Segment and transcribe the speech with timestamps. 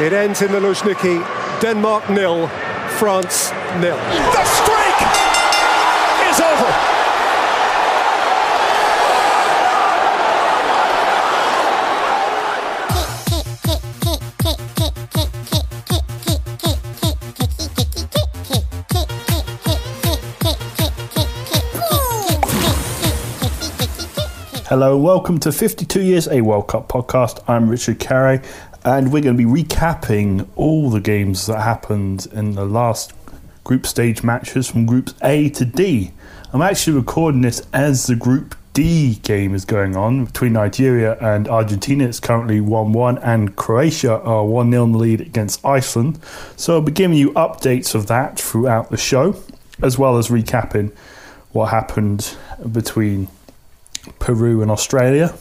[0.00, 1.20] It ends in the Luzhniki.
[1.60, 2.48] Denmark nil,
[2.98, 3.96] France nil.
[3.96, 4.98] The streak
[6.30, 7.00] is over.
[24.70, 27.42] Hello, welcome to 52 Years a World Cup podcast.
[27.48, 28.40] I'm Richard Carey,
[28.84, 33.12] and we're going to be recapping all the games that happened in the last
[33.64, 36.12] group stage matches from groups A to D.
[36.52, 41.46] I'm actually recording this as the Group D game is going on between Nigeria and
[41.48, 42.04] Argentina.
[42.04, 46.18] It's currently 1 1, and Croatia are 1 0 in the lead against Iceland.
[46.56, 49.36] So I'll be giving you updates of that throughout the show,
[49.82, 50.92] as well as recapping
[51.52, 52.36] what happened
[52.72, 53.28] between
[54.18, 55.34] Peru and Australia,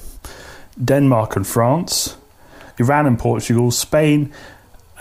[0.84, 2.17] Denmark and France,
[2.79, 4.33] Iran and Portugal, Spain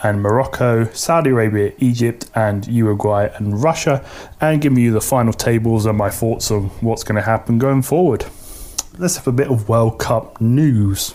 [0.02, 4.04] and Morocco, Saudi Arabia, Egypt, and Uruguay and Russia,
[4.40, 7.82] and giving you the final tables and my thoughts on what's going to happen going
[7.82, 8.24] forward.
[8.96, 11.14] Let's have a bit of World Cup news.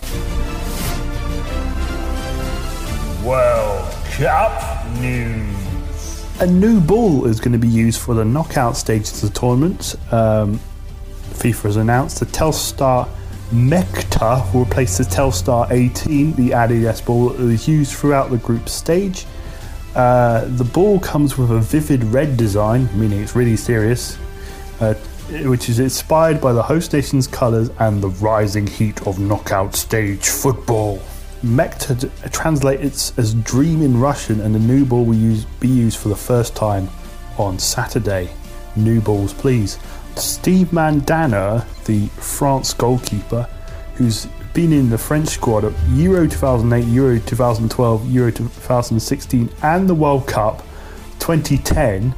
[3.24, 6.24] World Cup news.
[6.40, 9.94] A new ball is going to be used for the knockout stages of the tournament.
[10.10, 10.60] Um,
[11.34, 13.08] FIFA has announced the Telstar
[13.54, 18.68] Mechta will replace the Telstar 18, the Adidas ball that was used throughout the group
[18.68, 19.26] stage.
[19.94, 24.18] Uh, the ball comes with a vivid red design, meaning it's really serious,
[24.80, 24.94] uh,
[25.44, 30.28] which is inspired by the host nation's colours and the rising heat of knockout stage
[30.28, 31.00] football.
[31.44, 36.08] Mechta translates as dream in Russian, and the new ball will use, be used for
[36.08, 36.88] the first time
[37.38, 38.30] on Saturday.
[38.74, 39.78] New balls, please.
[40.18, 43.48] Steve Mandanda, the France goalkeeper,
[43.96, 49.94] who's been in the French squad at Euro 2008, Euro 2012, Euro 2016, and the
[49.94, 50.58] World Cup
[51.18, 52.14] 2010,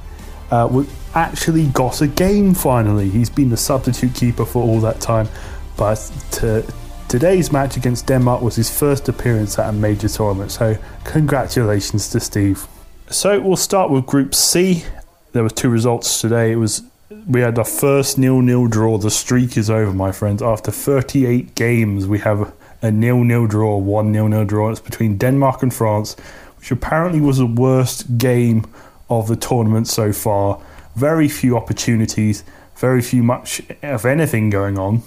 [0.51, 3.09] uh, actually got a game finally.
[3.09, 5.29] He's been the substitute keeper for all that time,
[5.77, 5.97] but
[6.33, 6.65] to,
[7.09, 10.53] today's match against Denmark was his first appearance at a major tournament.
[10.53, 12.67] So, congratulations to Steve.
[13.09, 14.85] So, we'll start with Group C.
[15.33, 16.53] There were two results today.
[16.53, 18.99] It was we had our first nil-nil draw.
[18.99, 20.43] The streak is over, my friends.
[20.43, 22.53] After 38 games, we have
[22.83, 24.71] a nil-nil draw, one nil-nil draw.
[24.71, 26.17] It's between Denmark and France,
[26.59, 28.67] which apparently was the worst game
[29.09, 30.61] of the tournament so far.
[30.97, 32.43] Very few opportunities,
[32.77, 35.03] very few much of anything going on.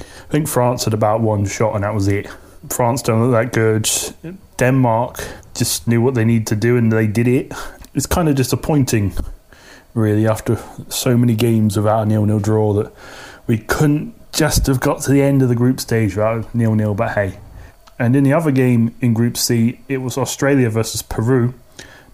[0.00, 2.28] I think France had about one shot, and that was it.
[2.68, 3.88] France don't look that good.
[4.56, 5.24] Denmark
[5.54, 7.52] just knew what they needed to do, and they did it.
[7.94, 9.12] It's kind of disappointing
[9.94, 10.56] really, after
[10.88, 12.92] so many games without a nil nil draw, that
[13.46, 16.94] we couldn't just have got to the end of the group stage without nil nil.
[16.94, 17.38] But hey.
[18.00, 21.52] And in the other game in Group C, it was Australia versus Peru.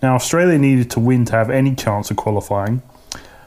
[0.03, 2.83] Now, Australia needed to win to have any chance of qualifying,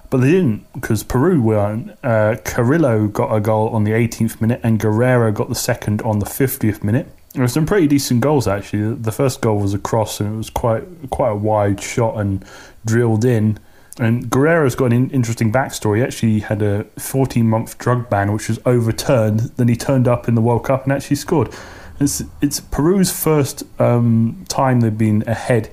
[0.10, 1.98] but they didn't because Peru won.
[2.02, 6.20] Uh, Carrillo got a goal on the 18th minute, and Guerrero got the second on
[6.20, 7.10] the 50th minute.
[7.34, 8.96] There were some pretty decent goals actually.
[8.96, 12.44] The first goal was a cross, and it was quite quite a wide shot and
[12.86, 13.60] drilled in.
[14.00, 15.98] And Guerrero's got an interesting backstory.
[15.98, 19.42] He actually had a 14 month drug ban, which was overturned.
[19.58, 21.54] Then he turned up in the World Cup and actually scored.
[22.00, 25.70] It's, it's Peru's first um, time they've been ahead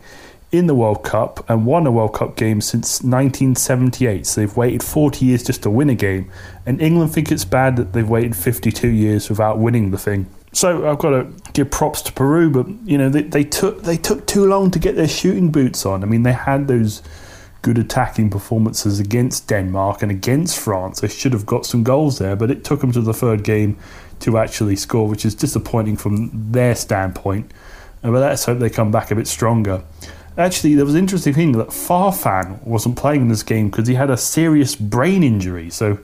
[0.51, 4.27] in the World Cup and won a World Cup game since 1978.
[4.27, 6.31] So they've waited 40 years just to win a game.
[6.65, 10.27] And England think it's bad that they've waited 52 years without winning the thing.
[10.53, 13.99] So I've got to give props to Peru, but you know they, they took they
[13.99, 16.03] took too long to get their shooting boots on.
[16.03, 17.03] I mean they had those
[17.67, 21.01] good attacking performances against Denmark and against France.
[21.01, 23.77] They should have got some goals there, but it took them to the third game
[24.21, 27.51] to actually score, which is disappointing from their standpoint.
[28.05, 29.83] Uh, but let's hope they come back a bit stronger.
[30.39, 33.95] Actually, there was an interesting thing that Farfan wasn't playing in this game because he
[33.95, 35.69] had a serious brain injury.
[35.69, 35.99] So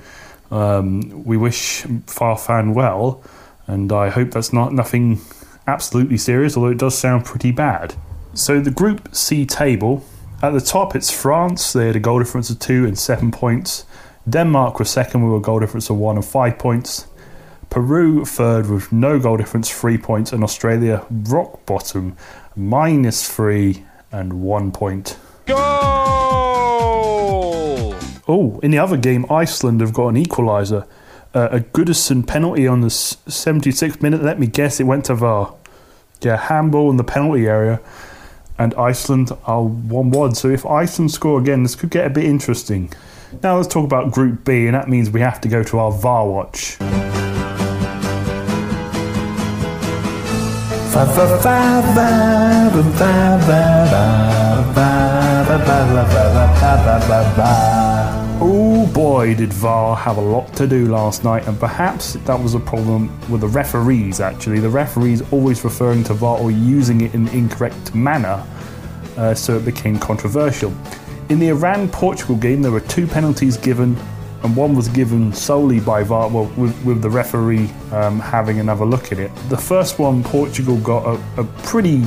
[0.50, 3.22] um, we wish Farfan well,
[3.68, 5.20] and I hope that's not nothing
[5.68, 7.94] absolutely serious, although it does sound pretty bad.
[8.34, 10.04] So the Group C table
[10.42, 11.72] at the top, it's France.
[11.72, 13.86] They had a goal difference of two and seven points.
[14.28, 17.06] Denmark was second with a goal difference of one and five points.
[17.70, 22.16] Peru third with no goal difference, three points, and Australia rock bottom,
[22.54, 25.16] minus three and one point.
[25.46, 25.58] Goal!
[28.28, 30.86] Oh, in the other game, Iceland have got an equaliser.
[31.34, 34.22] Uh, a Goodison penalty on the 76th minute.
[34.22, 35.54] Let me guess, it went to VAR.
[36.20, 37.80] Yeah, handball in the penalty area
[38.58, 40.34] and Iceland are 1 1.
[40.34, 42.92] So if Iceland score again, this could get a bit interesting.
[43.42, 45.90] Now let's talk about Group B, and that means we have to go to our
[45.92, 46.76] VAR watch.
[58.82, 62.54] Oh boy, did VAR have a lot to do last night, and perhaps that was
[62.54, 64.58] a problem with the referees actually.
[64.58, 68.44] The referees always referring to VAR or using it in the incorrect manner,
[69.16, 70.74] uh, so it became controversial.
[71.28, 73.96] In the Iran Portugal game, there were two penalties given,
[74.42, 78.84] and one was given solely by VAR, well, with, with the referee um, having another
[78.84, 79.30] look at it.
[79.48, 82.02] The first one, Portugal got a, a pretty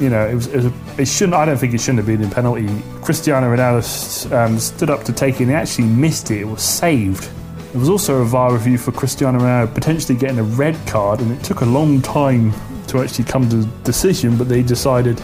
[0.00, 1.34] you know, it was, it, was it, shouldn't.
[1.34, 2.68] I don't think it shouldn't have been a penalty.
[3.02, 6.40] Cristiano Ronaldo um, stood up to take it and he actually missed it.
[6.40, 7.30] It was saved.
[7.72, 11.30] There was also a VAR review for Cristiano Ronaldo potentially getting a red card, and
[11.30, 12.52] it took a long time
[12.86, 15.20] to actually come to a decision, but they decided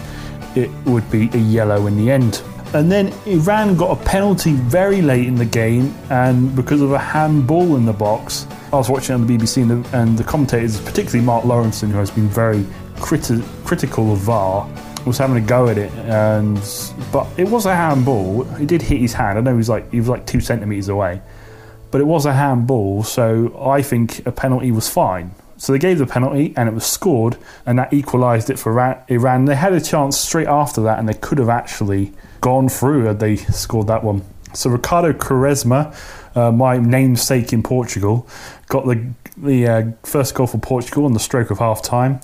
[0.55, 2.43] it would be a yellow in the end.
[2.75, 6.99] And then Iran got a penalty very late in the game, and because of a
[6.99, 10.81] handball in the box, I was watching on the BBC, and the, and the commentators,
[10.81, 12.67] particularly Mark Lawrenson, who has been very
[13.05, 14.67] criti- critical of VAR,
[15.05, 16.57] was having a go at it, and
[17.13, 18.43] but it was a handball.
[18.57, 19.39] It did hit his hand.
[19.39, 21.21] I know he was like he was like two centimeters away,
[21.91, 23.03] but it was a handball.
[23.03, 25.33] So I think a penalty was fine.
[25.59, 27.37] So they gave the penalty and it was scored,
[27.67, 28.73] and that equalised it for
[29.09, 29.45] Iran.
[29.45, 33.21] They had a chance straight after that, and they could have actually gone through had
[33.21, 34.23] they scored that one.
[34.55, 35.95] So Ricardo Quaresma,
[36.35, 38.27] uh, my namesake in Portugal,
[38.69, 42.21] got the the uh, first goal for Portugal on the stroke of half time.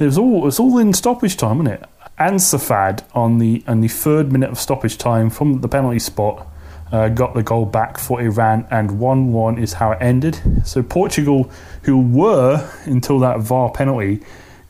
[0.00, 1.88] It was all it was all in stoppage time, wasn't it?
[2.18, 6.46] Ansu on the on the third minute of stoppage time from the penalty spot
[6.92, 10.40] uh, got the goal back for Iran, and 1 1 is how it ended.
[10.64, 11.50] So, Portugal,
[11.82, 14.20] who were until that VAR penalty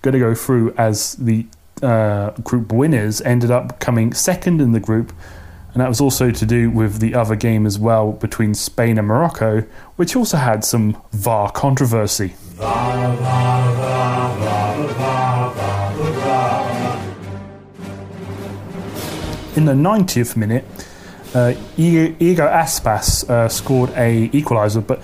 [0.02, 1.46] going to go through as the
[1.82, 5.12] uh, group winners, ended up coming second in the group.
[5.72, 9.06] And that was also to do with the other game as well between Spain and
[9.06, 9.60] Morocco,
[9.94, 12.34] which also had some VAR controversy.
[19.56, 20.66] In the 90th minute,
[21.34, 25.00] uh, Iago Aspas uh, scored a equaliser, but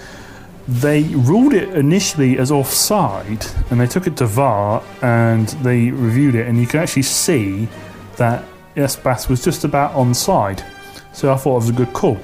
[0.68, 6.34] they ruled it initially as offside, and they took it to VAR and they reviewed
[6.34, 7.68] it, and you can actually see
[8.16, 8.44] that
[8.76, 10.62] Aspas was just about onside.
[11.14, 12.18] So I thought it was a good call.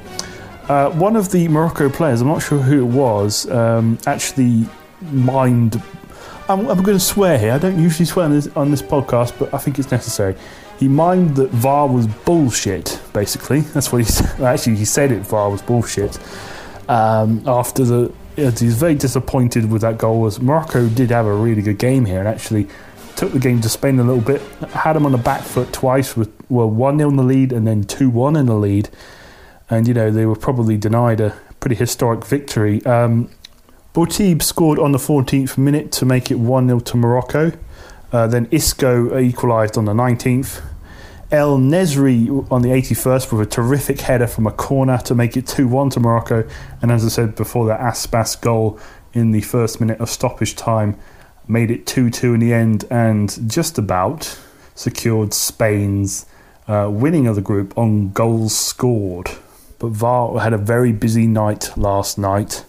[0.68, 4.66] Uh, one of the Morocco players, I'm not sure who it was, um, actually
[5.10, 5.82] mined.
[6.48, 7.52] I'm, I'm, going to swear here.
[7.52, 10.36] I don't usually swear on this, on this podcast, but I think it's necessary.
[10.78, 13.00] He mined that VAR was bullshit.
[13.12, 14.40] Basically, that's what he said.
[14.40, 15.20] Actually, he said it.
[15.20, 16.18] VAR was bullshit.
[16.88, 20.20] Um, after the, he's very disappointed with that goal.
[20.20, 22.66] Was Morocco did have a really good game here and actually
[23.16, 24.40] took the game to Spain a little bit.
[24.70, 26.16] Had them on the back foot twice.
[26.16, 28.88] With well, one 0 in the lead and then two one in the lead.
[29.70, 32.84] And you know they were probably denied a pretty historic victory.
[32.84, 33.30] Um,
[33.94, 37.52] Boutaib scored on the 14th minute to make it 1 0 to Morocco.
[38.10, 40.62] Uh, then Isco equalised on the 19th.
[41.30, 45.68] En-Nesyri on the 81st with a terrific header from a corner to make it 2
[45.68, 46.48] 1 to Morocco.
[46.80, 48.80] And as I said before, the Aspas goal
[49.12, 50.98] in the first minute of stoppage time
[51.46, 54.38] made it 2 2 in the end and just about
[54.74, 56.24] secured Spain's
[56.66, 59.32] uh, winning of the group on goals scored.
[59.78, 62.64] But VAR had a very busy night last night.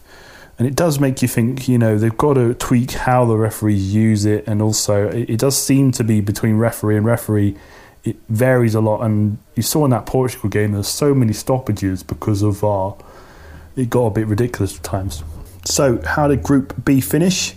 [0.60, 3.94] And it does make you think, you know, they've got to tweak how the referees
[3.94, 4.48] use it.
[4.48, 7.58] And also, it, it does seem to be between referee and referee
[8.04, 9.01] it varies a lot.
[9.01, 12.98] And you saw in that Portugal game, there's so many stoppages because of VAR.
[13.75, 15.24] It got a bit ridiculous at times.
[15.66, 17.56] So, how did Group B finish?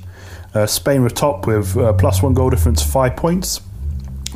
[0.55, 3.61] Uh, Spain were top with uh, plus one goal difference, five points.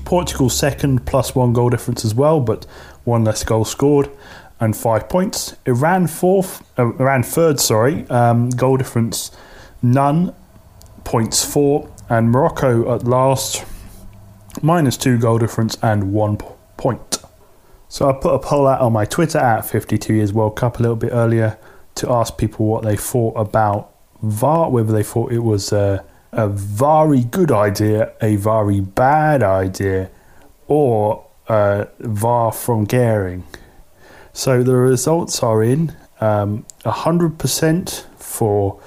[0.04, 2.64] Portugal second, plus one goal difference as well, but
[3.04, 4.10] one less goal scored
[4.60, 5.56] and five points.
[5.66, 9.30] Iran fourth, uh, Iran third, sorry, um, goal difference
[9.82, 10.34] none,
[11.04, 13.64] points four, and Morocco at last
[14.62, 16.36] minus two goal difference and one
[16.76, 17.18] point.
[17.88, 20.82] So I put a poll out on my Twitter at 52 Years World Cup a
[20.82, 21.58] little bit earlier
[21.96, 26.48] to ask people what they thought about VAR, whether they thought it was a, a
[26.48, 30.10] very good idea, a very bad idea,
[30.68, 33.42] or uh, VAR from Gehring.
[34.40, 38.80] So the results are in um, 100% for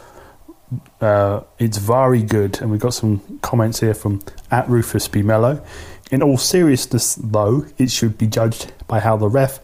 [0.99, 5.21] uh, it's very good, and we've got some comments here from at Rufus B.
[5.21, 5.63] Mello.
[6.09, 9.59] In all seriousness, though, it should be judged by how the ref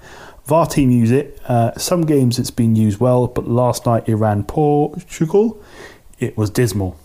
[0.46, 1.42] VAR team use it.
[1.48, 5.60] Uh, some games it's been used well, but last night Iran Portugal,
[6.20, 7.00] it was dismal.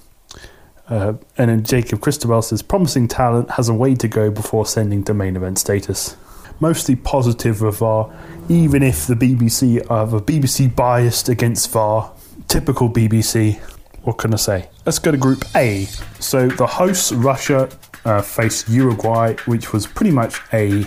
[0.90, 5.02] Uh, and then Jacob Christabel says promising talent has a way to go before sending
[5.04, 6.18] to main event status.
[6.60, 8.12] Mostly positive of VAR,
[8.48, 12.12] even if the BBC have a BBC biased against VAR.
[12.48, 13.60] Typical BBC
[14.04, 14.68] what can I say?
[14.84, 15.86] Let's go to Group A.
[16.20, 17.70] So the hosts, Russia,
[18.04, 20.86] uh, faced Uruguay, which was pretty much a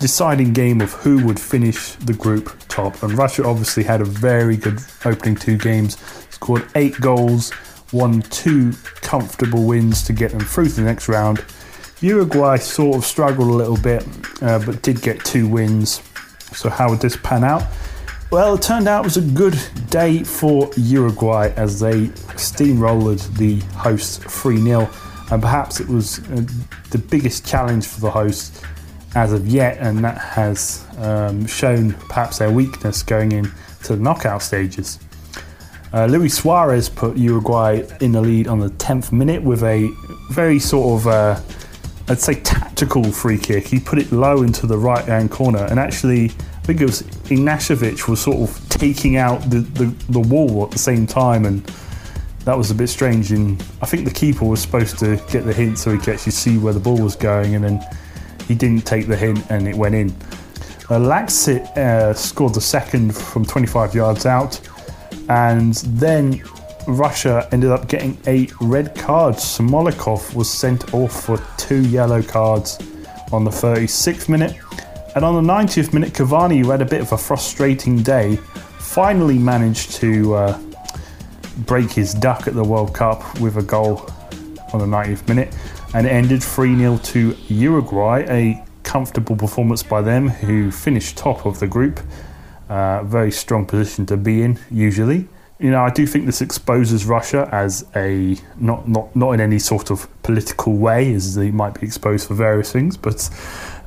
[0.00, 3.00] deciding game of who would finish the group top.
[3.02, 5.96] And Russia obviously had a very good opening two games,
[6.30, 7.52] scored eight goals,
[7.92, 8.72] won two
[9.02, 11.44] comfortable wins to get them through to the next round.
[12.00, 14.06] Uruguay sort of struggled a little bit,
[14.40, 16.02] uh, but did get two wins.
[16.52, 17.64] So, how would this pan out?
[18.30, 23.60] Well, it turned out it was a good day for Uruguay as they steamrolled the
[23.76, 24.90] hosts 3 0.
[25.30, 26.44] And perhaps it was uh,
[26.90, 28.62] the biggest challenge for the hosts
[29.14, 33.52] as of yet, and that has um, shown perhaps their weakness going into
[33.88, 34.98] the knockout stages.
[35.92, 39.88] Uh, Luis Suarez put Uruguay in the lead on the 10th minute with a
[40.30, 41.40] very sort of, uh,
[42.08, 43.66] I'd say, tactical free kick.
[43.66, 47.02] He put it low into the right hand corner, and actually, I think it was
[47.02, 51.62] Ignashevich was sort of taking out the, the, the wall at the same time, and
[52.44, 53.30] that was a bit strange.
[53.32, 56.32] And I think the keeper was supposed to get the hint so he could actually
[56.32, 57.86] see where the ball was going, and then
[58.48, 60.08] he didn't take the hint and it went in.
[60.88, 64.58] Uh, Laxalt uh, scored the second from 25 yards out
[65.28, 66.42] and then
[66.88, 69.44] Russia ended up getting eight red cards.
[69.58, 72.78] Smolnikov was sent off for two yellow cards
[73.30, 74.56] on the 36th minute.
[75.14, 78.36] And on the 90th minute, Cavani, who had a bit of a frustrating day,
[78.78, 80.58] finally managed to uh,
[81.66, 84.10] break his duck at the World Cup with a goal
[84.72, 85.54] on the 90th minute.
[85.92, 91.58] And ended 3 0 to Uruguay, a comfortable performance by them, who finished top of
[91.60, 92.00] the group.
[92.70, 95.28] Uh, very strong position to be in, usually.
[95.60, 99.58] You know, I do think this exposes Russia as a not not not in any
[99.58, 103.28] sort of political way, as they might be exposed for various things, but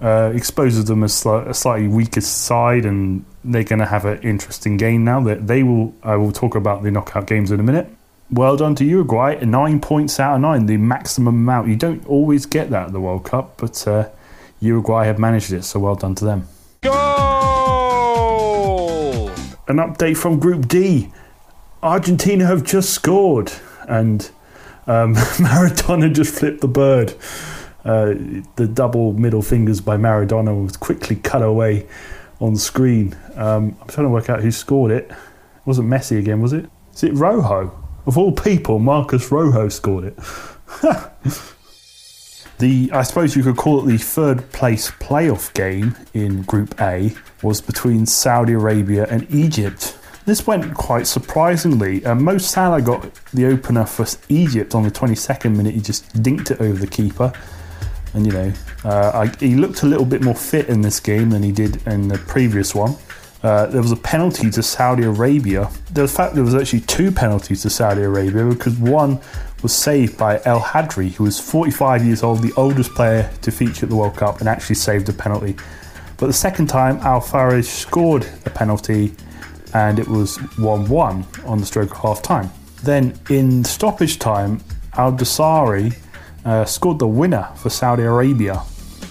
[0.01, 4.19] uh, exposes them as sli- a slightly weaker side, and they're going to have an
[4.21, 5.21] interesting game now.
[5.21, 7.87] That they will, I will talk about the knockout games in a minute.
[8.29, 11.69] Well done to Uruguay, nine points out of nine, the maximum amount.
[11.69, 14.09] You don't always get that at the World Cup, but uh,
[14.59, 16.49] Uruguay have managed it, so well done to them.
[16.81, 16.91] Goal!
[19.69, 21.11] An update from Group D.
[21.83, 23.51] Argentina have just scored,
[23.87, 24.29] and
[24.87, 27.13] um, Maradona just flipped the bird.
[27.83, 28.13] Uh,
[28.57, 31.87] the double middle fingers by Maradona was quickly cut away
[32.39, 33.15] on screen.
[33.35, 35.09] Um, I'm trying to work out who scored it.
[35.09, 35.17] It
[35.65, 36.69] wasn't Messi again, was it?
[36.93, 37.75] Is it Rojo?
[38.05, 40.17] Of all people, Marcos Rojo scored it.
[42.59, 47.15] the I suppose you could call it the third place playoff game in Group A
[47.41, 49.97] was between Saudi Arabia and Egypt.
[50.31, 52.05] This went quite surprisingly.
[52.05, 55.73] Uh, Mo Salah got the opener for Egypt on the 22nd minute.
[55.73, 57.33] He just dinked it over the keeper.
[58.13, 58.53] And, you know,
[58.85, 61.85] uh, I, he looked a little bit more fit in this game than he did
[61.85, 62.95] in the previous one.
[63.43, 65.69] Uh, there was a penalty to Saudi Arabia.
[65.91, 69.19] The fact there was actually two penalties to Saudi Arabia because one
[69.61, 73.85] was saved by El Hadary, who was 45 years old, the oldest player to feature
[73.85, 75.57] at the World Cup, and actually saved a penalty.
[76.15, 79.13] But the second time, Al Faraj scored a penalty
[79.73, 82.49] and it was 1 1 on the stroke of half time.
[82.83, 84.61] Then in stoppage time,
[84.97, 85.95] Al Dosari
[86.45, 88.57] uh, scored the winner for Saudi Arabia,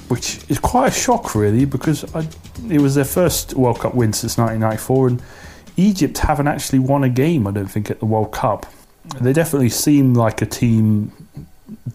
[0.09, 2.27] which is quite a shock, really, because I,
[2.69, 5.23] it was their first World Cup win since 1994, and
[5.77, 8.67] Egypt haven't actually won a game, I don't think, at the World Cup.
[9.21, 11.13] They definitely seem like a team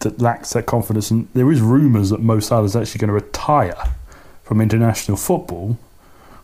[0.00, 3.14] that lacks that confidence, and there is rumours that Mo Salah is actually going to
[3.14, 3.76] retire
[4.42, 5.78] from international football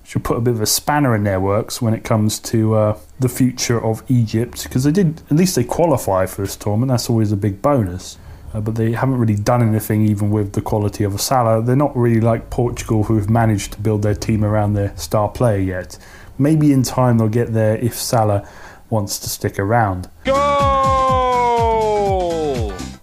[0.05, 2.99] should put a bit of a spanner in their works when it comes to uh,
[3.21, 6.91] the future of Egypt because they did at least they qualify for this tournament.
[6.91, 8.19] That's always a big bonus.
[8.55, 11.63] Uh, but they haven't really done anything even with the quality of a Salah.
[11.63, 15.31] They're not really like Portugal who have managed to build their team around their star
[15.31, 15.99] player yet.
[16.39, 18.47] Maybe in time they'll get there if Salah
[18.91, 20.11] wants to stick around.
[20.25, 20.83] Goal!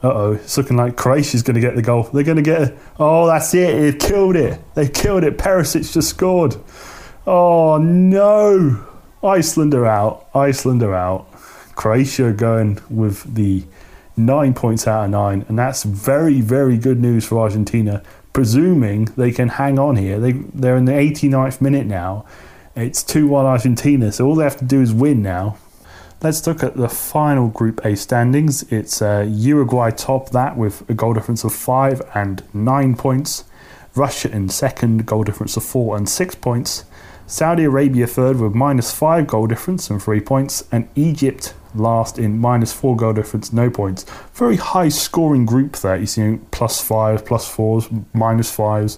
[0.02, 2.04] Uh oh, it's looking like Croatia's going to get the goal.
[2.04, 2.62] They're going to get.
[2.62, 3.78] A, oh, that's it.
[3.78, 4.58] They've killed it.
[4.74, 5.38] They killed it.
[5.38, 6.56] Perisic just scored.
[7.28, 8.86] Oh no!
[9.24, 10.28] Iceland are out.
[10.34, 11.28] Iceland are out.
[11.76, 13.64] Croatia going with the
[14.16, 18.04] nine points out of nine, and that's very, very good news for Argentina.
[18.32, 22.26] Presuming they can hang on here, they they're in the 89th minute now.
[22.76, 25.58] It's two one Argentina, so all they have to do is win now.
[26.22, 28.64] Let's look at the final Group A standings.
[28.72, 33.46] It's uh, Uruguay top that with a goal difference of five and nine points.
[33.96, 36.86] Russia in second, goal difference of four and six points.
[37.30, 42.40] Saudi Arabia third with minus five goal difference and three points, and Egypt last in
[42.40, 44.04] minus four goal difference, no points.
[44.34, 45.96] Very high scoring group there.
[45.96, 48.98] You see plus fives, plus fours, minus fives.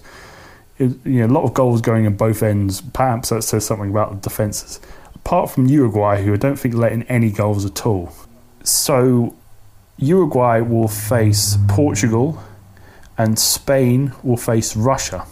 [0.78, 2.80] It, you know, a lot of goals going in both ends.
[2.80, 4.80] Perhaps that says something about the defences
[5.14, 8.14] apart from Uruguay, who I don't think let in any goals at all.
[8.64, 9.36] So
[9.98, 12.42] Uruguay will face Portugal,
[13.18, 15.26] and Spain will face Russia.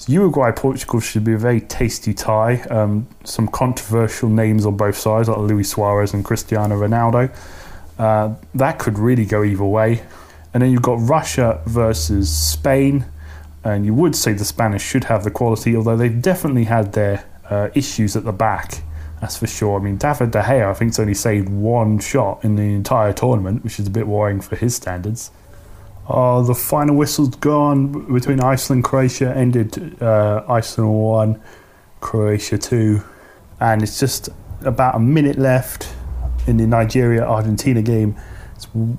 [0.00, 2.62] So Uruguay Portugal should be a very tasty tie.
[2.70, 7.30] Um, some controversial names on both sides, like Luis Suarez and Cristiano Ronaldo.
[7.98, 10.02] Uh, that could really go either way.
[10.54, 13.04] And then you've got Russia versus Spain,
[13.62, 17.26] and you would say the Spanish should have the quality, although they've definitely had their
[17.50, 18.82] uh, issues at the back.
[19.20, 19.78] That's for sure.
[19.78, 23.12] I mean, David De Gea, I think, has only saved one shot in the entire
[23.12, 25.30] tournament, which is a bit worrying for his standards.
[26.12, 29.32] Oh, the final whistle's gone between Iceland and Croatia.
[29.36, 31.42] Ended uh, Iceland 1,
[32.00, 33.00] Croatia 2.
[33.60, 34.28] And it's just
[34.62, 35.88] about a minute left
[36.48, 38.16] in the Nigeria Argentina game.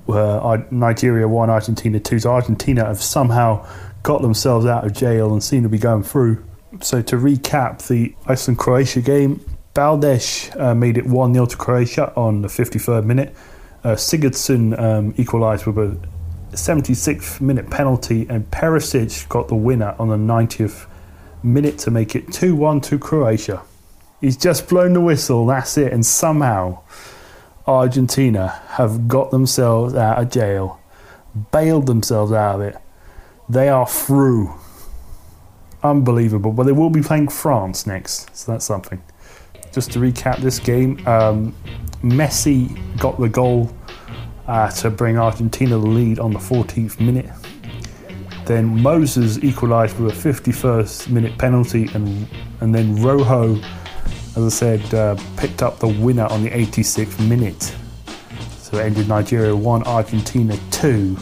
[0.08, 2.20] Uh, Nigeria 1, Argentina 2.
[2.20, 3.66] So Argentina have somehow
[4.02, 6.42] got themselves out of jail and seem to be going through.
[6.80, 12.10] So to recap the Iceland Croatia game, Baldes uh, made it 1 0 to Croatia
[12.16, 13.34] on the 53rd minute.
[13.84, 15.98] Uh, Sigurdsson um, equalised with a
[16.56, 20.86] 76th minute penalty, and Perisic got the winner on the 90th
[21.42, 23.62] minute to make it 2 1 to Croatia.
[24.20, 26.82] He's just blown the whistle, that's it, and somehow
[27.66, 30.80] Argentina have got themselves out of jail,
[31.50, 32.76] bailed themselves out of it.
[33.48, 34.54] They are through.
[35.82, 39.02] Unbelievable, but they will be playing France next, so that's something.
[39.72, 41.54] Just to recap this game, um,
[42.02, 43.72] Messi got the goal
[44.46, 47.30] uh, to bring Argentina the lead on the 14th minute.
[48.46, 52.26] Then Moses equalised with a 51st minute penalty, and
[52.60, 53.54] and then Rojo,
[54.36, 57.74] as I said, uh, picked up the winner on the 86th minute.
[58.58, 61.16] So it ended Nigeria 1, Argentina 2.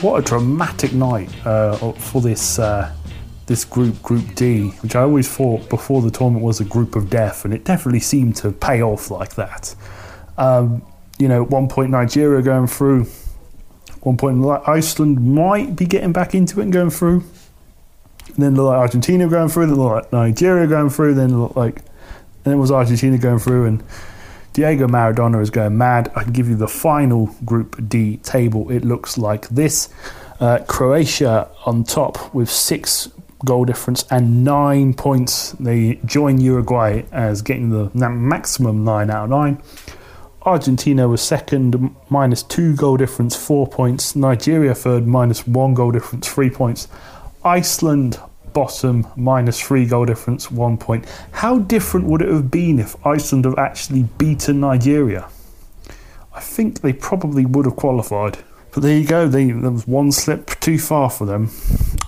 [0.00, 2.92] What a dramatic night uh, for this uh,
[3.46, 7.10] this group, Group D, which I always thought before the tournament was a group of
[7.10, 9.74] death, and it definitely seemed to pay off like that.
[10.38, 10.82] Um,
[11.18, 13.06] you know, one point Nigeria going through,
[14.02, 17.24] one point Iceland might be getting back into it and going through.
[18.26, 21.82] And then like Argentina going through, then like Nigeria going through, then like
[22.42, 23.82] then it was Argentina going through, and
[24.52, 26.10] Diego Maradona is going mad.
[26.14, 28.70] I can give you the final Group D table.
[28.70, 29.88] It looks like this:
[30.40, 33.08] uh, Croatia on top with six
[33.44, 35.52] goal difference and nine points.
[35.52, 39.62] They join Uruguay as getting the maximum nine out of nine.
[40.44, 44.14] Argentina was second, minus two goal difference, four points.
[44.14, 46.86] Nigeria third, minus one goal difference, three points.
[47.42, 48.20] Iceland
[48.52, 51.06] bottom, minus three goal difference, one point.
[51.32, 55.28] How different would it have been if Iceland have actually beaten Nigeria?
[56.34, 58.38] I think they probably would have qualified.
[58.72, 61.50] But there you go, they, there was one slip too far for them.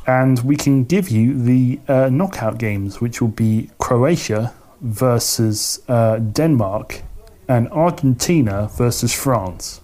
[0.07, 6.19] And we can give you the uh, knockout games, which will be Croatia versus uh,
[6.19, 7.03] Denmark
[7.49, 9.81] and Argentina versus France.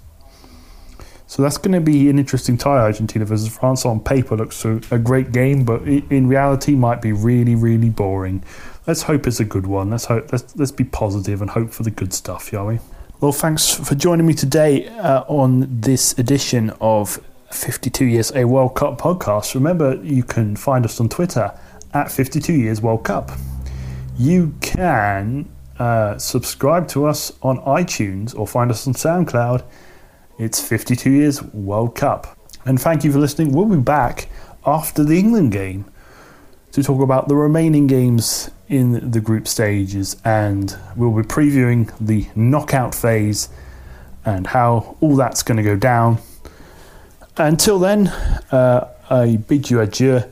[1.26, 2.78] So that's going to be an interesting tie.
[2.78, 7.54] Argentina versus France on paper looks a, great game, but in reality might be really,
[7.54, 8.44] really boring.
[8.86, 9.88] Let's hope it's a good one.
[9.88, 10.30] Let's hope.
[10.30, 12.80] Let's let's be positive and hope for the good stuff, shall we?
[13.20, 17.18] Well, thanks for joining me today uh, on this edition of
[17.50, 19.54] 52 Years a World Cup podcast.
[19.54, 21.52] Remember, you can find us on Twitter
[21.94, 23.30] at 52 Years World Cup.
[24.18, 25.48] You can
[25.82, 29.64] uh, subscribe to us on iTunes or find us on SoundCloud.
[30.38, 32.38] It's 52 Years World Cup.
[32.64, 33.50] And thank you for listening.
[33.50, 34.28] We'll be back
[34.64, 35.84] after the England game
[36.70, 42.28] to talk about the remaining games in the group stages and we'll be previewing the
[42.36, 43.48] knockout phase
[44.24, 46.18] and how all that's going to go down.
[47.36, 48.06] Until then,
[48.52, 50.22] uh, I bid you adieu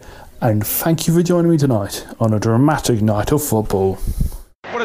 [0.41, 3.99] and thank you for joining me tonight on a dramatic night of football.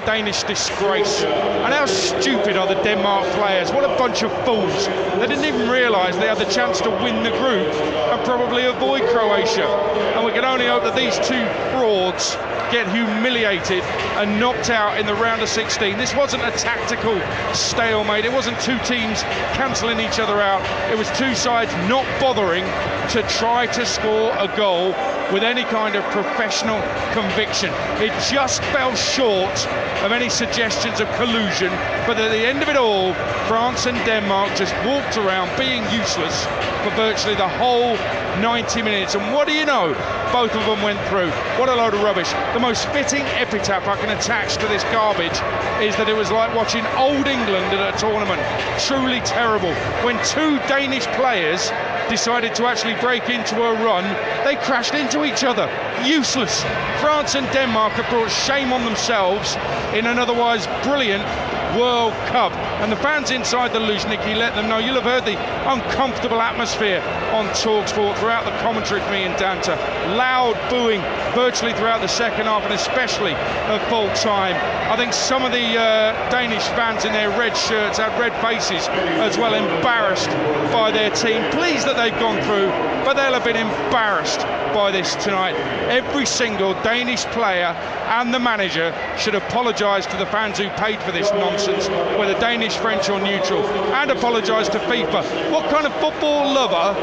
[0.06, 1.24] Danish disgrace.
[1.24, 3.72] And how stupid are the Denmark players?
[3.72, 4.88] What a bunch of fools.
[5.20, 9.02] They didn't even realise they had the chance to win the group and probably avoid
[9.10, 9.68] Croatia.
[10.16, 12.38] And we can only hope that these two frauds
[12.72, 13.84] get humiliated
[14.18, 15.98] and knocked out in the round of 16.
[15.98, 17.20] This wasn't a tactical
[17.54, 18.26] stalemate.
[18.26, 19.24] It wasn't two teams
[19.54, 20.62] cancelling each other out.
[20.92, 22.66] It was two sides not bothering
[23.10, 24.90] to try to score a goal
[25.32, 26.82] with any kind of professional
[27.14, 27.72] conviction.
[28.02, 29.68] It just fell short
[30.04, 31.70] of any suggestions of collusion,
[32.06, 33.14] but at the end of it all,
[33.48, 36.46] France and Denmark just walked around being useless
[36.84, 37.96] for virtually the whole
[38.42, 39.16] 90 minutes.
[39.16, 39.94] And what do you know?
[40.32, 41.30] Both of them went through.
[41.60, 42.32] What a load of rubbish.
[42.56, 45.36] The most fitting epitaph I can attach to this garbage
[45.84, 48.40] is that it was like watching old England at a tournament.
[48.80, 49.74] Truly terrible.
[50.06, 51.70] When two Danish players
[52.08, 54.06] decided to actually break into a run,
[54.46, 55.68] they crashed into each other.
[56.06, 56.64] Useless.
[57.02, 59.58] France and Denmark have brought shame on themselves
[59.94, 61.26] in an otherwise brilliant
[61.76, 62.54] World Cup.
[62.82, 64.78] And the fans inside the Luzhniki let them know.
[64.78, 65.38] You'll have heard the
[65.70, 67.02] uncomfortable atmosphere
[67.34, 69.76] on Talksport throughout the commentary for me and Danta.
[70.16, 71.02] Loud booing
[71.36, 74.56] virtually throughout the second half and especially at full time.
[74.92, 78.88] I think some of the uh, Danish fans in their red shirts had red faces
[79.20, 80.30] as well, embarrassed
[80.72, 81.44] by their team.
[81.52, 82.70] Pleased that they've gone through,
[83.04, 84.42] but they'll have been embarrassed
[84.76, 85.56] by this tonight.
[85.90, 87.68] Every single Danish player
[88.12, 91.88] and the manager should apologise to the fans who paid for this nonsense,
[92.20, 95.50] whether Danish, French, or neutral, and apologise to FIFA.
[95.50, 96.94] What kind of football lover,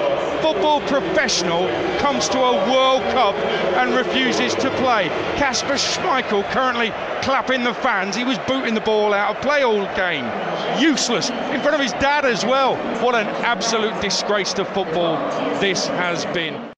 [0.42, 1.66] football professional,
[1.98, 3.34] comes to a World Cup
[3.80, 5.08] and refuses to play?
[5.38, 6.90] Kasper Schmeichel currently
[7.22, 8.14] clapping the fans.
[8.14, 10.26] He was booting the ball out of play all game.
[10.78, 11.30] Useless.
[11.30, 12.76] In front of his dad as well.
[13.02, 15.16] What an absolute disgrace to football
[15.58, 16.70] this has been.